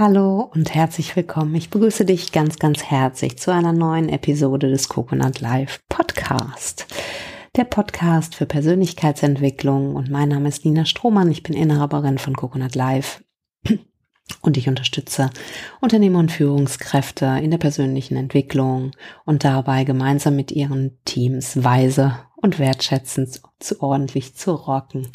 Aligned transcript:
Hallo 0.00 0.48
und 0.54 0.76
herzlich 0.76 1.16
willkommen. 1.16 1.56
Ich 1.56 1.70
begrüße 1.70 2.04
dich 2.04 2.30
ganz, 2.30 2.60
ganz 2.60 2.84
herzlich 2.84 3.36
zu 3.36 3.52
einer 3.52 3.72
neuen 3.72 4.08
Episode 4.08 4.70
des 4.70 4.88
Coconut 4.88 5.40
Live 5.40 5.80
Podcast. 5.88 6.86
Der 7.56 7.64
Podcast 7.64 8.36
für 8.36 8.46
Persönlichkeitsentwicklung 8.46 9.96
und 9.96 10.08
mein 10.08 10.28
Name 10.28 10.46
ist 10.50 10.64
Nina 10.64 10.84
Strohmann. 10.84 11.32
Ich 11.32 11.42
bin 11.42 11.52
Inhaberin 11.52 12.18
von 12.18 12.36
Coconut 12.36 12.76
Live 12.76 13.24
und 14.40 14.56
ich 14.56 14.68
unterstütze 14.68 15.30
Unternehmer 15.80 16.20
und 16.20 16.30
Führungskräfte 16.30 17.40
in 17.42 17.50
der 17.50 17.58
persönlichen 17.58 18.16
Entwicklung 18.16 18.92
und 19.24 19.42
dabei 19.42 19.82
gemeinsam 19.82 20.36
mit 20.36 20.52
ihren 20.52 20.96
Teams 21.06 21.64
weise 21.64 22.20
und 22.36 22.60
wertschätzend 22.60 23.42
zu 23.58 23.82
ordentlich 23.82 24.36
zu 24.36 24.52
rocken. 24.52 25.08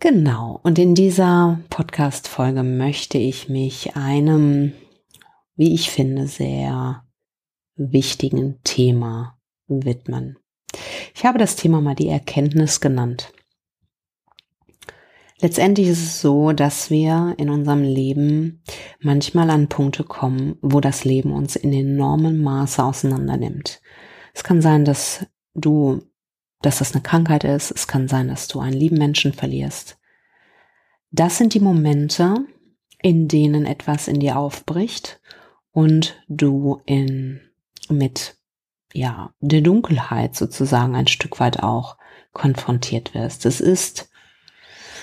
Genau. 0.00 0.60
Und 0.62 0.78
in 0.78 0.94
dieser 0.94 1.58
Podcast-Folge 1.70 2.62
möchte 2.62 3.18
ich 3.18 3.48
mich 3.48 3.96
einem, 3.96 4.72
wie 5.56 5.74
ich 5.74 5.90
finde, 5.90 6.28
sehr 6.28 7.04
wichtigen 7.74 8.60
Thema 8.62 9.38
widmen. 9.66 10.38
Ich 11.14 11.24
habe 11.24 11.38
das 11.38 11.56
Thema 11.56 11.80
mal 11.80 11.96
die 11.96 12.08
Erkenntnis 12.08 12.80
genannt. 12.80 13.32
Letztendlich 15.40 15.88
ist 15.88 16.02
es 16.02 16.20
so, 16.20 16.52
dass 16.52 16.90
wir 16.90 17.34
in 17.38 17.48
unserem 17.50 17.82
Leben 17.82 18.62
manchmal 19.00 19.50
an 19.50 19.68
Punkte 19.68 20.04
kommen, 20.04 20.58
wo 20.62 20.80
das 20.80 21.04
Leben 21.04 21.32
uns 21.32 21.54
in 21.56 21.72
enormem 21.72 22.42
Maße 22.42 22.82
auseinandernimmt. 22.82 23.80
Es 24.34 24.42
kann 24.42 24.60
sein, 24.62 24.84
dass 24.84 25.26
du 25.54 26.02
dass 26.62 26.78
das 26.78 26.92
eine 26.92 27.02
Krankheit 27.02 27.44
ist. 27.44 27.70
Es 27.70 27.86
kann 27.86 28.08
sein, 28.08 28.28
dass 28.28 28.48
du 28.48 28.60
einen 28.60 28.76
lieben 28.76 28.98
Menschen 28.98 29.32
verlierst. 29.32 29.98
Das 31.10 31.38
sind 31.38 31.54
die 31.54 31.60
Momente, 31.60 32.34
in 33.00 33.28
denen 33.28 33.64
etwas 33.64 34.08
in 34.08 34.20
dir 34.20 34.36
aufbricht 34.36 35.20
und 35.72 36.20
du 36.28 36.82
in, 36.84 37.40
mit, 37.88 38.36
ja, 38.92 39.32
der 39.40 39.60
Dunkelheit 39.60 40.34
sozusagen 40.34 40.94
ein 40.94 41.06
Stück 41.06 41.40
weit 41.40 41.62
auch 41.62 41.96
konfrontiert 42.32 43.14
wirst. 43.14 43.46
Es 43.46 43.60
ist, 43.60 44.10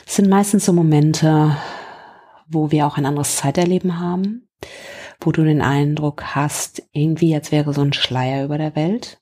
es 0.06 0.16
sind 0.16 0.30
meistens 0.30 0.66
so 0.66 0.74
Momente, 0.74 1.58
wo 2.48 2.72
wir 2.72 2.86
auch 2.86 2.98
ein 2.98 3.06
anderes 3.06 3.38
Zeiterleben 3.38 4.00
haben, 4.00 4.48
wo 5.22 5.32
du 5.32 5.44
den 5.44 5.62
Eindruck 5.62 6.36
hast, 6.36 6.84
irgendwie 6.92 7.30
jetzt 7.30 7.52
wäre 7.52 7.74
so 7.74 7.82
ein 7.82 7.94
Schleier 7.94 8.46
über 8.46 8.58
der 8.58 8.76
Welt 8.76 9.20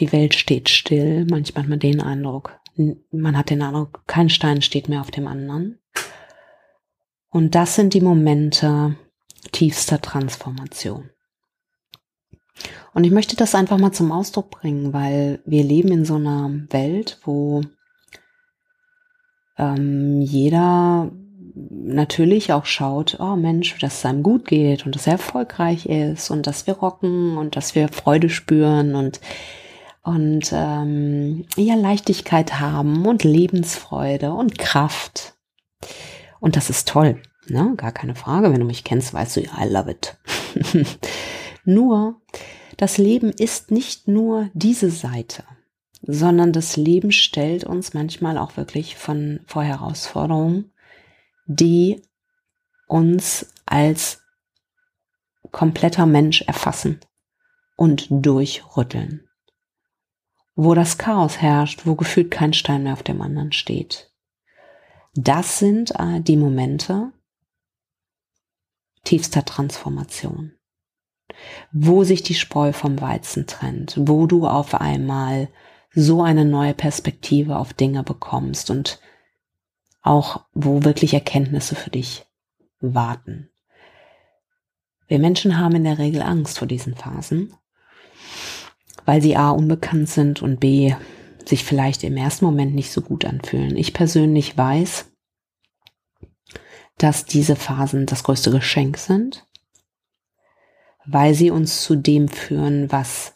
die 0.00 0.12
Welt 0.12 0.34
steht 0.34 0.68
still. 0.68 1.26
Manchmal 1.28 1.64
hat 1.64 1.70
man 1.70 1.78
den 1.78 2.00
Eindruck, 2.00 2.58
man 3.10 3.36
hat 3.36 3.50
den 3.50 3.62
Eindruck, 3.62 4.02
kein 4.06 4.30
Stein 4.30 4.62
steht 4.62 4.88
mehr 4.88 5.00
auf 5.00 5.10
dem 5.10 5.26
anderen. 5.26 5.78
Und 7.28 7.54
das 7.54 7.76
sind 7.76 7.94
die 7.94 8.00
Momente 8.00 8.96
tiefster 9.52 10.00
Transformation. 10.00 11.10
Und 12.92 13.04
ich 13.04 13.12
möchte 13.12 13.36
das 13.36 13.54
einfach 13.54 13.78
mal 13.78 13.92
zum 13.92 14.10
Ausdruck 14.10 14.50
bringen, 14.50 14.92
weil 14.92 15.40
wir 15.44 15.62
leben 15.62 15.92
in 15.92 16.04
so 16.04 16.16
einer 16.16 16.50
Welt, 16.70 17.20
wo 17.24 17.62
ähm, 19.56 20.20
jeder 20.20 21.12
natürlich 21.54 22.52
auch 22.52 22.64
schaut, 22.64 23.18
oh 23.20 23.36
Mensch, 23.36 23.78
dass 23.78 23.98
es 23.98 24.06
einem 24.06 24.22
gut 24.22 24.46
geht 24.46 24.86
und 24.86 24.94
dass 24.94 25.06
er 25.06 25.14
erfolgreich 25.14 25.86
ist 25.86 26.30
und 26.30 26.46
dass 26.46 26.66
wir 26.66 26.74
rocken 26.74 27.36
und 27.36 27.56
dass 27.56 27.74
wir 27.74 27.88
Freude 27.88 28.28
spüren 28.28 28.94
und 28.94 29.20
und 30.02 30.50
ähm, 30.52 31.46
ja 31.56 31.74
Leichtigkeit 31.74 32.58
haben 32.58 33.06
und 33.06 33.24
Lebensfreude 33.24 34.32
und 34.32 34.58
Kraft. 34.58 35.34
Und 36.40 36.56
das 36.56 36.70
ist 36.70 36.88
toll, 36.88 37.20
ne? 37.46 37.74
Gar 37.76 37.92
keine 37.92 38.14
Frage. 38.14 38.52
Wenn 38.52 38.60
du 38.60 38.66
mich 38.66 38.84
kennst, 38.84 39.12
weißt 39.12 39.36
du, 39.36 39.40
I 39.40 39.68
love 39.68 39.90
it. 39.90 40.16
nur, 41.64 42.20
das 42.76 42.96
Leben 42.96 43.30
ist 43.30 43.70
nicht 43.70 44.08
nur 44.08 44.48
diese 44.54 44.90
Seite, 44.90 45.44
sondern 46.02 46.52
das 46.52 46.76
Leben 46.76 47.12
stellt 47.12 47.64
uns 47.64 47.92
manchmal 47.92 48.38
auch 48.38 48.56
wirklich 48.56 48.96
von 48.96 49.40
vor 49.46 49.62
Herausforderungen, 49.62 50.72
die 51.46 52.00
uns 52.86 53.52
als 53.66 54.22
kompletter 55.52 56.06
Mensch 56.06 56.42
erfassen 56.42 57.00
und 57.76 58.06
durchrütteln 58.10 59.29
wo 60.54 60.74
das 60.74 60.98
Chaos 60.98 61.38
herrscht, 61.38 61.86
wo 61.86 61.94
gefühlt 61.94 62.30
kein 62.30 62.52
Stein 62.52 62.82
mehr 62.82 62.92
auf 62.92 63.02
dem 63.02 63.20
anderen 63.22 63.52
steht. 63.52 64.12
Das 65.14 65.58
sind 65.58 65.92
äh, 65.98 66.20
die 66.20 66.36
Momente 66.36 67.12
tiefster 69.04 69.44
Transformation, 69.44 70.52
wo 71.72 72.04
sich 72.04 72.22
die 72.22 72.34
Spreu 72.34 72.72
vom 72.72 73.00
Weizen 73.00 73.46
trennt, 73.46 73.96
wo 73.98 74.26
du 74.26 74.46
auf 74.46 74.74
einmal 74.74 75.48
so 75.92 76.22
eine 76.22 76.44
neue 76.44 76.74
Perspektive 76.74 77.56
auf 77.56 77.72
Dinge 77.72 78.02
bekommst 78.02 78.70
und 78.70 79.00
auch 80.02 80.44
wo 80.52 80.84
wirklich 80.84 81.14
Erkenntnisse 81.14 81.74
für 81.74 81.90
dich 81.90 82.26
warten. 82.80 83.50
Wir 85.08 85.18
Menschen 85.18 85.58
haben 85.58 85.74
in 85.76 85.84
der 85.84 85.98
Regel 85.98 86.22
Angst 86.22 86.58
vor 86.58 86.68
diesen 86.68 86.94
Phasen 86.94 87.52
weil 89.10 89.22
sie 89.22 89.36
A 89.36 89.50
unbekannt 89.50 90.08
sind 90.08 90.40
und 90.40 90.60
B 90.60 90.94
sich 91.44 91.64
vielleicht 91.64 92.04
im 92.04 92.16
ersten 92.16 92.44
Moment 92.44 92.76
nicht 92.76 92.92
so 92.92 93.00
gut 93.00 93.24
anfühlen. 93.24 93.76
Ich 93.76 93.92
persönlich 93.92 94.56
weiß, 94.56 95.10
dass 96.96 97.24
diese 97.24 97.56
Phasen 97.56 98.06
das 98.06 98.22
größte 98.22 98.52
Geschenk 98.52 98.98
sind, 98.98 99.48
weil 101.06 101.34
sie 101.34 101.50
uns 101.50 101.82
zu 101.82 101.96
dem 101.96 102.28
führen, 102.28 102.92
was 102.92 103.34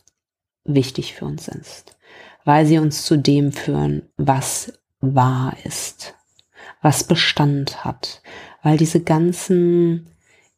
wichtig 0.63 1.15
für 1.15 1.25
uns 1.25 1.49
ist, 1.49 1.97
weil 2.45 2.67
sie 2.67 2.79
uns 2.79 3.05
zu 3.05 3.19
dem 3.19 3.51
führen, 3.51 4.09
was 4.17 4.79
wahr 5.01 5.57
ist, 5.65 6.15
was 6.83 7.03
Bestand 7.03 7.85
hat, 7.85 8.23
weil 8.63 8.77
diese 8.77 9.01
ganzen 9.01 10.09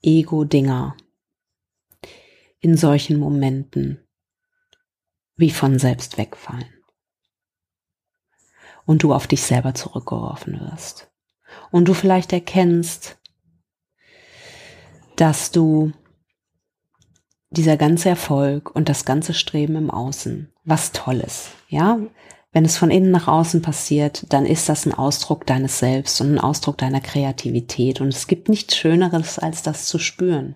Ego-Dinger 0.02 0.94
in 2.60 2.76
solchen 2.76 3.18
Momenten 3.18 4.02
wie 5.36 5.50
von 5.50 5.78
selbst 5.78 6.18
wegfallen. 6.18 6.72
Und 8.84 9.02
du 9.02 9.12
auf 9.12 9.26
dich 9.26 9.42
selber 9.42 9.74
zurückgeworfen 9.74 10.60
wirst. 10.60 11.10
Und 11.70 11.86
du 11.86 11.94
vielleicht 11.94 12.32
erkennst, 12.32 13.18
dass 15.16 15.50
du 15.50 15.92
dieser 17.50 17.76
ganze 17.76 18.08
Erfolg 18.08 18.74
und 18.74 18.88
das 18.88 19.04
ganze 19.04 19.34
Streben 19.34 19.76
im 19.76 19.90
Außen, 19.90 20.52
was 20.64 20.92
Tolles, 20.92 21.48
ja, 21.68 21.98
wenn 22.56 22.64
es 22.64 22.78
von 22.78 22.90
innen 22.90 23.10
nach 23.10 23.28
außen 23.28 23.60
passiert, 23.60 24.24
dann 24.32 24.46
ist 24.46 24.70
das 24.70 24.86
ein 24.86 24.94
Ausdruck 24.94 25.46
deines 25.46 25.78
Selbst 25.78 26.22
und 26.22 26.32
ein 26.32 26.40
Ausdruck 26.40 26.78
deiner 26.78 27.02
Kreativität. 27.02 28.00
Und 28.00 28.08
es 28.08 28.28
gibt 28.28 28.48
nichts 28.48 28.76
Schöneres, 28.76 29.38
als 29.38 29.62
das 29.62 29.86
zu 29.86 29.98
spüren. 29.98 30.54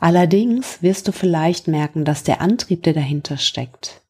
Allerdings 0.00 0.82
wirst 0.82 1.08
du 1.08 1.12
vielleicht 1.12 1.68
merken, 1.68 2.04
dass 2.04 2.22
der 2.22 2.40
Antrieb, 2.40 2.82
der 2.82 2.92
dahinter 2.92 3.36
steckt, 3.36 4.02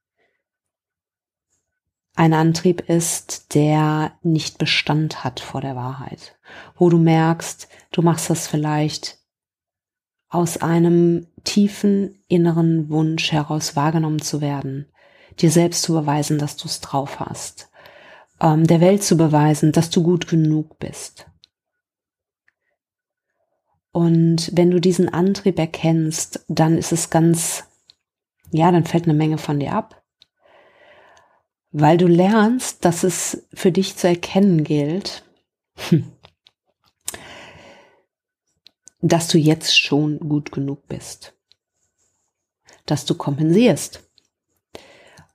ein 2.16 2.32
Antrieb 2.32 2.88
ist, 2.88 3.54
der 3.54 4.12
nicht 4.22 4.56
Bestand 4.56 5.22
hat 5.22 5.38
vor 5.38 5.60
der 5.60 5.76
Wahrheit, 5.76 6.36
wo 6.76 6.88
du 6.88 6.98
merkst, 6.98 7.68
du 7.92 8.00
machst 8.00 8.30
das 8.30 8.46
vielleicht 8.46 9.18
aus 10.28 10.56
einem 10.56 11.26
tiefen 11.44 12.22
inneren 12.26 12.88
Wunsch 12.88 13.32
heraus 13.32 13.76
wahrgenommen 13.76 14.20
zu 14.20 14.40
werden, 14.40 14.86
dir 15.38 15.50
selbst 15.50 15.82
zu 15.82 15.92
beweisen, 15.92 16.38
dass 16.38 16.56
du 16.56 16.68
es 16.68 16.80
drauf 16.80 17.20
hast, 17.20 17.70
ähm, 18.40 18.66
der 18.66 18.80
Welt 18.80 19.02
zu 19.02 19.16
beweisen, 19.16 19.72
dass 19.72 19.90
du 19.90 20.02
gut 20.02 20.26
genug 20.26 20.78
bist. 20.78 21.26
Und 23.96 24.50
wenn 24.54 24.70
du 24.70 24.78
diesen 24.78 25.08
Antrieb 25.08 25.58
erkennst, 25.58 26.44
dann 26.48 26.76
ist 26.76 26.92
es 26.92 27.08
ganz, 27.08 27.64
ja, 28.50 28.70
dann 28.70 28.84
fällt 28.84 29.04
eine 29.04 29.14
Menge 29.14 29.38
von 29.38 29.58
dir 29.58 29.72
ab. 29.72 30.04
Weil 31.72 31.96
du 31.96 32.06
lernst, 32.06 32.84
dass 32.84 33.04
es 33.04 33.46
für 33.54 33.72
dich 33.72 33.96
zu 33.96 34.06
erkennen 34.06 34.64
gilt, 34.64 35.24
dass 39.00 39.28
du 39.28 39.38
jetzt 39.38 39.80
schon 39.80 40.18
gut 40.18 40.52
genug 40.52 40.86
bist. 40.88 41.32
Dass 42.84 43.06
du 43.06 43.14
kompensierst. 43.14 44.02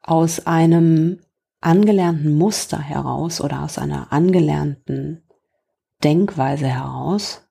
Aus 0.04 0.46
einem 0.46 1.20
angelernten 1.62 2.38
Muster 2.38 2.78
heraus 2.80 3.42
oder 3.42 3.64
aus 3.64 3.80
einer 3.80 4.14
angelernten 4.14 5.24
Denkweise 6.04 6.68
heraus, 6.68 7.42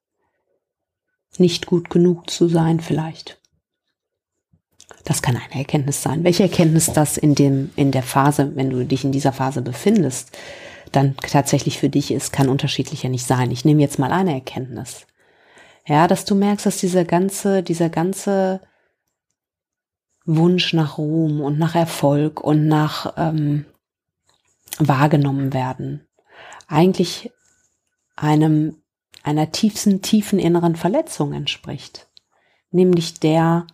nicht 1.38 1.66
gut 1.66 1.90
genug 1.90 2.30
zu 2.30 2.48
sein 2.48 2.80
vielleicht. 2.80 3.38
Das 5.04 5.22
kann 5.22 5.36
eine 5.36 5.54
Erkenntnis 5.54 6.02
sein. 6.02 6.24
Welche 6.24 6.42
Erkenntnis 6.42 6.92
das 6.92 7.16
in 7.16 7.34
dem, 7.34 7.70
in 7.76 7.90
der 7.90 8.02
Phase, 8.02 8.54
wenn 8.56 8.70
du 8.70 8.84
dich 8.84 9.04
in 9.04 9.12
dieser 9.12 9.32
Phase 9.32 9.62
befindest, 9.62 10.36
dann 10.92 11.16
tatsächlich 11.16 11.78
für 11.78 11.88
dich 11.88 12.10
ist, 12.10 12.32
kann 12.32 12.48
unterschiedlicher 12.48 13.08
nicht 13.08 13.26
sein. 13.26 13.50
Ich 13.50 13.64
nehme 13.64 13.80
jetzt 13.80 13.98
mal 13.98 14.12
eine 14.12 14.34
Erkenntnis. 14.34 15.06
Ja, 15.86 16.06
dass 16.06 16.24
du 16.24 16.34
merkst, 16.34 16.66
dass 16.66 16.78
dieser 16.78 17.04
ganze, 17.04 17.62
dieser 17.62 17.88
ganze 17.88 18.60
Wunsch 20.26 20.74
nach 20.74 20.98
Ruhm 20.98 21.40
und 21.40 21.58
nach 21.58 21.74
Erfolg 21.74 22.40
und 22.40 22.66
nach 22.66 23.14
ähm, 23.16 23.64
wahrgenommen 24.78 25.52
werden 25.52 26.06
eigentlich 26.70 27.32
einem 28.16 28.79
einer 29.22 29.52
tiefsten, 29.52 30.02
tiefen 30.02 30.38
inneren 30.38 30.76
Verletzung 30.76 31.32
entspricht, 31.32 32.08
nämlich 32.70 33.20
der 33.20 33.66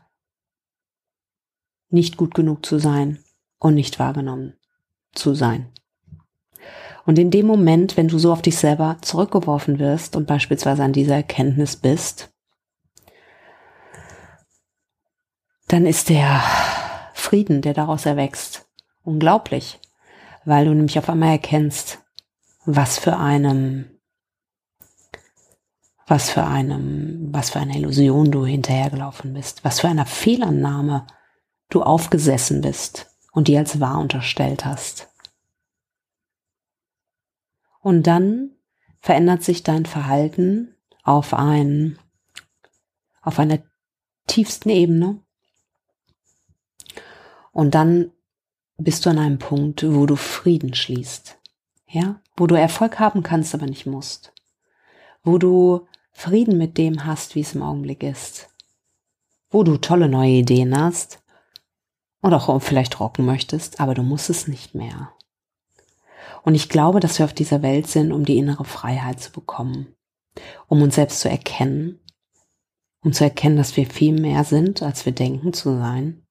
nicht 1.89 2.17
gut 2.17 2.35
genug 2.35 2.65
zu 2.67 2.79
sein 2.79 3.23
und 3.59 3.75
nicht 3.75 3.99
wahrgenommen 3.99 4.55
zu 5.15 5.35
sein. 5.35 5.73
Und 7.05 7.19
in 7.19 7.31
dem 7.31 7.47
Moment, 7.47 7.97
wenn 7.97 8.09
du 8.09 8.19
so 8.19 8.33
auf 8.33 8.43
dich 8.43 8.59
selber 8.59 8.99
zurückgeworfen 9.01 9.79
wirst 9.79 10.17
und 10.17 10.27
beispielsweise 10.27 10.83
an 10.83 10.93
dieser 10.93 11.15
Erkenntnis 11.15 11.77
bist, 11.77 12.33
dann 15.69 15.87
ist 15.87 16.09
der 16.09 16.43
Frieden, 17.15 17.63
der 17.63 17.75
daraus 17.75 18.07
erwächst, 18.07 18.69
unglaublich, 19.05 19.81
weil 20.45 20.65
du 20.65 20.75
nämlich 20.75 20.99
auf 20.99 21.09
einmal 21.09 21.31
erkennst, 21.31 22.01
was 22.65 22.99
für 22.99 23.17
einem, 23.17 23.96
was 26.07 26.31
für 26.31 26.45
einem, 26.45 27.33
was 27.33 27.51
für 27.51 27.59
eine 27.59 27.77
Illusion 27.77 28.31
du 28.31 28.47
hinterhergelaufen 28.47 29.33
bist, 29.33 29.65
was 29.65 29.81
für 29.81 29.89
einer 29.89 30.07
Fehlannahme 30.07 31.07
du 31.69 31.83
aufgesessen 31.83 32.61
bist 32.61 33.11
und 33.33 33.49
die 33.49 33.59
als 33.59 33.81
wahr 33.81 33.99
unterstellt 33.99 34.65
hast. 34.65 35.09
Und 37.81 38.07
dann 38.07 38.53
verändert 39.01 39.43
sich 39.43 39.63
dein 39.63 39.87
Verhalten 39.87 40.75
auf 41.03 41.35
ein, 41.35 41.99
auf 43.23 43.39
einer 43.39 43.59
tiefsten 44.27 44.71
Ebene. 44.71 45.21
Und 47.53 47.75
dann 47.75 48.13
bist 48.77 49.07
du 49.07 49.11
an 49.11 49.19
einem 49.19 49.39
Punkt, 49.39 49.85
wo 49.89 50.07
du 50.07 50.17
Frieden 50.17 50.75
schließt. 50.75 51.39
Ja, 51.89 52.21
wo 52.37 52.47
du 52.47 52.57
Erfolg 52.57 52.99
haben 52.99 53.23
kannst, 53.23 53.55
aber 53.55 53.67
nicht 53.67 53.87
musst. 53.87 54.33
Wo 55.23 55.39
du 55.39 55.87
Frieden 56.19 56.57
mit 56.57 56.79
dem 56.79 57.05
hast, 57.05 57.35
wie 57.35 57.43
es 57.43 57.55
im 57.55 57.63
Augenblick 57.63 58.03
ist. 58.03 58.49
Wo 59.51 59.65
du 59.65 59.77
tolle 59.77 60.09
neue 60.09 60.31
Ideen 60.31 60.75
hast. 60.77 61.23
Und 62.23 62.33
auch 62.33 62.59
vielleicht 62.63 62.99
rocken 63.01 63.27
möchtest, 63.27 63.81
aber 63.81 63.93
du 63.93 64.03
musst 64.03 64.31
es 64.31 64.49
nicht 64.49 64.75
mehr. 64.75 65.13
Und 66.43 66.55
ich 66.55 66.71
glaube, 66.71 67.01
dass 67.01 67.19
wir 67.19 67.27
auf 67.27 67.35
dieser 67.35 67.61
Welt 67.61 67.87
sind, 67.87 68.13
um 68.13 68.25
die 68.25 68.39
innere 68.39 68.65
Freiheit 68.65 69.21
zu 69.21 69.31
bekommen, 69.31 69.95
um 70.69 70.81
uns 70.81 70.95
selbst 70.95 71.21
zu 71.21 71.29
erkennen, 71.29 72.01
um 73.03 73.13
zu 73.13 73.23
erkennen, 73.23 73.59
dass 73.59 73.77
wir 73.77 73.85
viel 73.85 74.19
mehr 74.19 74.45
sind, 74.45 74.83
als 74.83 75.05
wir 75.05 75.13
denken 75.13 75.53
zu 75.53 75.77
sein. 75.77 76.27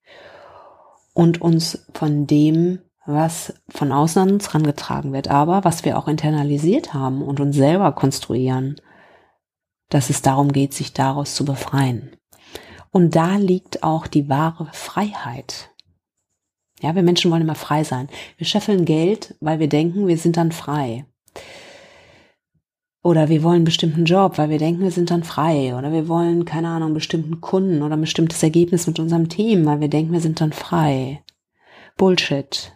Und 1.14 1.42
uns 1.42 1.86
von 1.94 2.26
dem, 2.26 2.80
was 3.06 3.54
von 3.70 3.92
außen 3.92 4.24
an 4.24 4.32
uns 4.32 4.48
herangetragen 4.48 5.14
wird, 5.14 5.28
aber 5.28 5.64
was 5.64 5.86
wir 5.86 6.00
auch 6.00 6.08
internalisiert 6.08 6.96
haben 6.96 7.22
und 7.22 7.40
uns 7.40 7.56
selber 7.56 7.92
konstruieren, 7.92 8.82
dass 9.90 10.10
es 10.10 10.22
darum 10.22 10.52
geht, 10.52 10.74
sich 10.74 10.94
daraus 10.94 11.36
zu 11.36 11.46
befreien. 11.46 12.16
Und 12.92 13.16
da 13.16 13.36
liegt 13.36 13.84
auch 13.84 14.08
die 14.08 14.30
wahre 14.30 14.70
Freiheit. 14.72 15.72
Ja, 16.82 16.96
wir 16.96 17.04
Menschen 17.04 17.32
wollen 17.32 17.42
immer 17.42 17.56
frei 17.56 17.84
sein. 17.84 18.10
Wir 18.38 18.48
scheffeln 18.48 18.86
Geld, 18.86 19.36
weil 19.40 19.60
wir 19.60 19.70
denken, 19.70 20.08
wir 20.08 20.18
sind 20.18 20.38
dann 20.38 20.52
frei. 20.52 21.06
Oder 23.02 23.30
wir 23.30 23.44
wollen 23.44 23.58
einen 23.58 23.66
bestimmten 23.66 24.06
Job, 24.06 24.38
weil 24.38 24.50
wir 24.50 24.58
denken, 24.58 24.82
wir 24.82 24.92
sind 24.92 25.12
dann 25.12 25.24
frei. 25.24 25.76
Oder 25.76 25.92
wir 25.92 26.08
wollen, 26.08 26.44
keine 26.46 26.70
Ahnung, 26.70 26.88
einen 26.88 26.94
bestimmten 26.96 27.40
Kunden 27.40 27.84
oder 27.84 27.96
ein 27.96 28.02
bestimmtes 28.02 28.42
Ergebnis 28.42 28.88
mit 28.88 28.98
unserem 28.98 29.30
Team, 29.30 29.66
weil 29.66 29.80
wir 29.80 29.90
denken, 29.90 30.12
wir 30.12 30.22
sind 30.22 30.42
dann 30.42 30.54
frei. 30.54 31.22
Bullshit. 31.98 32.72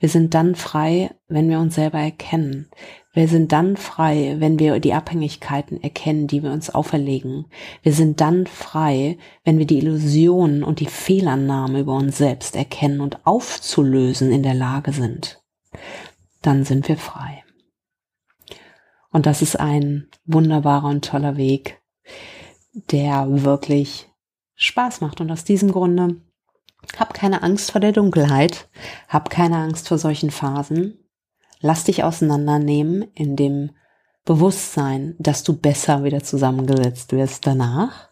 Wir 0.00 0.08
sind 0.08 0.34
dann 0.34 0.54
frei, 0.54 1.14
wenn 1.28 1.48
wir 1.48 1.58
uns 1.60 1.76
selber 1.76 1.98
erkennen. 1.98 2.68
Wir 3.16 3.28
sind 3.28 3.50
dann 3.52 3.78
frei, 3.78 4.36
wenn 4.40 4.58
wir 4.58 4.78
die 4.78 4.92
Abhängigkeiten 4.92 5.82
erkennen, 5.82 6.26
die 6.26 6.42
wir 6.42 6.52
uns 6.52 6.68
auferlegen. 6.68 7.46
Wir 7.80 7.94
sind 7.94 8.20
dann 8.20 8.46
frei, 8.46 9.16
wenn 9.42 9.56
wir 9.56 9.64
die 9.64 9.78
Illusionen 9.78 10.62
und 10.62 10.80
die 10.80 10.86
Fehlannahme 10.86 11.80
über 11.80 11.94
uns 11.94 12.18
selbst 12.18 12.56
erkennen 12.56 13.00
und 13.00 13.26
aufzulösen 13.26 14.30
in 14.30 14.42
der 14.42 14.52
Lage 14.52 14.92
sind. 14.92 15.42
Dann 16.42 16.64
sind 16.64 16.88
wir 16.88 16.98
frei. 16.98 17.42
Und 19.10 19.24
das 19.24 19.40
ist 19.40 19.58
ein 19.58 20.08
wunderbarer 20.26 20.88
und 20.88 21.06
toller 21.06 21.38
Weg, 21.38 21.80
der 22.74 23.28
wirklich 23.30 24.10
Spaß 24.56 25.00
macht. 25.00 25.22
Und 25.22 25.32
aus 25.32 25.44
diesem 25.44 25.72
Grunde 25.72 26.20
hab 26.98 27.14
keine 27.14 27.42
Angst 27.42 27.70
vor 27.70 27.80
der 27.80 27.92
Dunkelheit, 27.92 28.68
hab 29.08 29.30
keine 29.30 29.56
Angst 29.56 29.88
vor 29.88 29.96
solchen 29.96 30.30
Phasen, 30.30 30.98
Lass 31.66 31.82
dich 31.82 32.04
auseinandernehmen 32.04 33.10
in 33.14 33.34
dem 33.34 33.72
Bewusstsein, 34.24 35.16
dass 35.18 35.42
du 35.42 35.56
besser 35.56 36.04
wieder 36.04 36.22
zusammengesetzt 36.22 37.10
wirst 37.10 37.44
danach. 37.44 38.10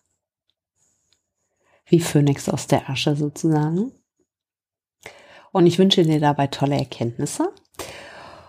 Wie 1.87 2.01
Phönix 2.01 2.49
aus 2.49 2.67
der 2.67 2.91
Asche 2.91 3.15
sozusagen. 3.15 3.93
Und 5.53 5.67
ich 5.69 5.79
wünsche 5.79 6.03
dir 6.03 6.19
dabei 6.19 6.49
tolle 6.49 6.77
Erkenntnisse. 6.77 7.53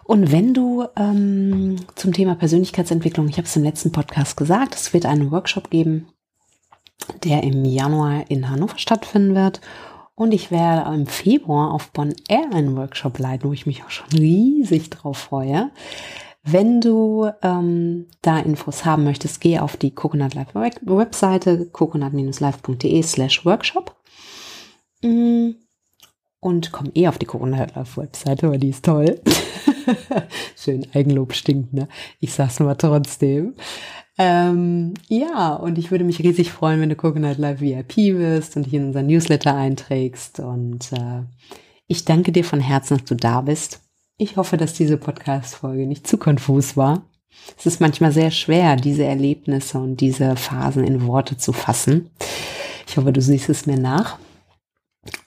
Und 0.06 0.32
wenn 0.32 0.56
du 0.56 0.88
ähm, 0.96 1.76
zum 1.94 2.12
Thema 2.12 2.34
Persönlichkeitsentwicklung, 2.34 3.30
ich 3.30 3.38
habe 3.38 3.48
es 3.48 3.56
im 3.56 3.64
letzten 3.64 3.92
Podcast 3.92 4.36
gesagt, 4.36 4.74
es 4.74 4.92
wird 4.92 5.06
einen 5.06 5.30
Workshop 5.30 5.70
geben, 5.70 6.08
der 7.24 7.44
im 7.44 7.64
Januar 7.64 8.26
in 8.32 8.50
Hannover 8.50 8.80
stattfinden 8.80 9.36
wird. 9.36 9.62
Und 10.16 10.34
ich 10.34 10.50
werde 10.50 10.94
im 10.94 11.08
Februar 11.08 11.72
auf 11.72 11.92
Bonn 11.92 12.14
Air 12.30 12.50
einen 12.54 12.78
Workshop 12.78 13.20
leiten, 13.20 13.50
wo 13.50 13.54
ich 13.54 13.66
mich 13.66 13.84
auch 13.84 13.90
schon 13.90 14.08
riesig 14.10 14.90
drauf 14.90 15.18
freue. 15.18 15.72
Wenn 16.42 16.80
du 16.80 17.30
ähm, 17.42 18.08
da 18.22 18.40
Infos 18.40 18.86
haben 18.86 19.04
möchtest, 19.04 19.42
geh 19.42 19.60
auf 19.60 19.78
die 19.78 19.94
Coconut 19.94 20.36
Life 20.36 20.54
Webseite 20.54 21.66
coconut-life.de 21.66 23.02
slash 23.02 23.46
workshop 23.46 23.96
mm. 25.02 25.65
Und 26.46 26.72
komm 26.72 26.92
eh 26.94 27.08
auf 27.08 27.18
die 27.18 27.26
Coconut 27.26 27.74
Life 27.76 28.00
Webseite, 28.00 28.52
weil 28.52 28.60
die 28.60 28.70
ist 28.70 28.86
toll. 28.86 29.20
Schön 30.56 30.86
Eigenlob 30.94 31.34
stinkt, 31.34 31.74
ne? 31.74 31.88
Ich 32.20 32.34
sag's 32.34 32.60
mal 32.60 32.76
trotzdem. 32.76 33.56
Ähm, 34.20 34.94
ja, 35.08 35.56
und 35.56 35.80
ich 35.80 35.90
würde 35.90 36.04
mich 36.04 36.20
riesig 36.20 36.52
freuen, 36.52 36.80
wenn 36.80 36.90
du 36.90 36.96
Coconut 36.96 37.40
Live 37.40 37.62
VIP 37.62 37.98
wirst 38.20 38.56
und 38.56 38.68
dich 38.68 38.76
in 38.76 38.86
unseren 38.86 39.08
Newsletter 39.08 39.56
einträgst. 39.56 40.40
Und 40.40 40.92
äh, 40.92 41.24
ich 41.88 42.06
danke 42.06 42.32
dir 42.32 42.44
von 42.44 42.60
Herzen, 42.60 43.00
dass 43.00 43.08
du 43.08 43.16
da 43.16 43.42
bist. 43.42 43.82
Ich 44.20 44.38
hoffe, 44.38 44.56
dass 44.56 44.74
diese 44.74 44.98
Podcast-Folge 44.98 45.88
nicht 45.88 46.06
zu 46.06 46.20
konfus 46.20 46.78
war. 46.78 47.10
Es 47.58 47.66
ist 47.66 47.82
manchmal 47.82 48.12
sehr 48.12 48.30
schwer, 48.30 48.76
diese 48.76 49.04
Erlebnisse 49.04 49.80
und 49.80 50.00
diese 50.00 50.36
Phasen 50.36 50.84
in 50.84 51.08
Worte 51.08 51.38
zu 51.38 51.54
fassen. 51.54 52.12
Ich 52.88 52.98
hoffe, 52.98 53.12
du 53.12 53.20
siehst 53.20 53.50
es 53.50 53.66
mir 53.66 53.80
nach. 53.80 54.20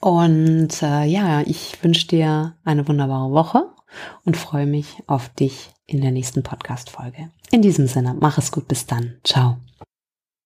Und 0.00 0.82
äh, 0.82 1.04
ja, 1.04 1.40
ich 1.42 1.82
wünsche 1.82 2.06
dir 2.08 2.54
eine 2.64 2.86
wunderbare 2.88 3.30
Woche 3.30 3.70
und 4.24 4.36
freue 4.36 4.66
mich 4.66 5.02
auf 5.06 5.28
dich 5.28 5.70
in 5.86 6.00
der 6.00 6.10
nächsten 6.10 6.42
Podcast-Folge. 6.42 7.30
In 7.50 7.62
diesem 7.62 7.86
Sinne, 7.86 8.14
mach 8.18 8.38
es 8.38 8.52
gut, 8.52 8.68
bis 8.68 8.86
dann. 8.86 9.14
Ciao. 9.24 9.56